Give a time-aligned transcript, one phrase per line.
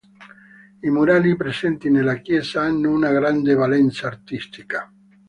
[0.79, 4.91] I murali presenti nella chiesa hanno una grande valenza artistica.